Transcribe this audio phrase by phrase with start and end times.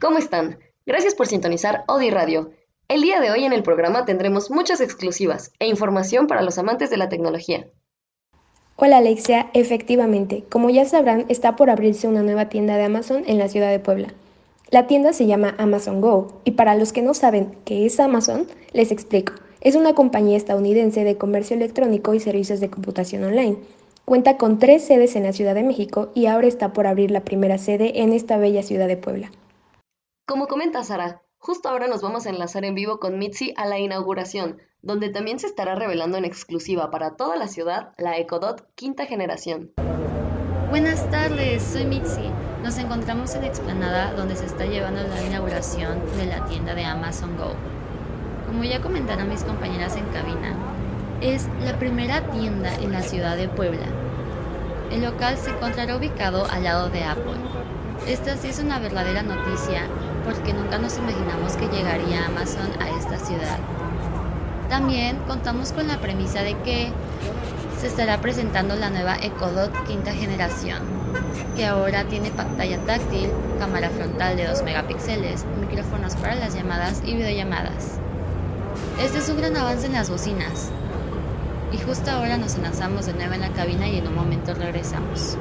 [0.00, 0.58] ¿cómo están?
[0.86, 2.52] Gracias por sintonizar Odi Radio.
[2.88, 6.88] El día de hoy en el programa tendremos muchas exclusivas e información para los amantes
[6.88, 7.66] de la tecnología.
[8.76, 13.36] Hola Alexia, efectivamente, como ya sabrán, está por abrirse una nueva tienda de Amazon en
[13.36, 14.14] la ciudad de Puebla.
[14.70, 18.46] La tienda se llama Amazon Go y para los que no saben qué es Amazon,
[18.72, 19.34] les explico.
[19.60, 23.58] Es una compañía estadounidense de comercio electrónico y servicios de computación online.
[24.04, 27.24] Cuenta con tres sedes en la Ciudad de México y ahora está por abrir la
[27.24, 29.30] primera sede en esta bella ciudad de Puebla.
[30.26, 33.78] Como comenta Sara, justo ahora nos vamos a enlazar en vivo con Mitzi a la
[33.78, 39.06] inauguración, donde también se estará revelando en exclusiva para toda la ciudad la EcoDot quinta
[39.06, 39.72] generación.
[40.68, 42.28] Buenas tardes, soy Mitzi.
[42.62, 46.84] Nos encontramos en la explanada donde se está llevando la inauguración de la tienda de
[46.84, 47.52] Amazon Go.
[48.46, 50.54] Como ya comentaron mis compañeras en cabina,
[51.20, 53.86] es la primera tienda en la ciudad de Puebla.
[54.90, 57.36] El local se encontrará ubicado al lado de Apple.
[58.06, 59.82] Esta sí es una verdadera noticia
[60.24, 63.58] porque nunca nos imaginamos que llegaría Amazon a esta ciudad.
[64.68, 66.92] También contamos con la premisa de que
[67.80, 70.82] se estará presentando la nueva EcoDot quinta generación,
[71.56, 73.28] que ahora tiene pantalla táctil,
[73.58, 77.98] cámara frontal de 2 megapíxeles, micrófonos para las llamadas y videollamadas.
[79.00, 80.70] Este es un gran avance en las bocinas.
[81.74, 85.36] Y justo ahora nos enlazamos de nuevo en la cabina y en un momento regresamos.